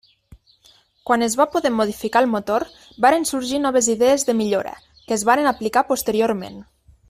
Quan 1.09 1.25
es 1.25 1.35
va 1.41 1.45
poder 1.55 1.71
modificar 1.81 2.23
el 2.25 2.29
motor 2.37 2.65
varen 3.07 3.29
sorgir 3.33 3.61
noves 3.67 3.91
idees 3.95 4.27
de 4.31 4.37
millora, 4.41 4.75
que 5.05 5.17
es 5.19 5.27
varen 5.33 5.51
aplicar 5.55 5.89
posteriorment. 5.95 6.61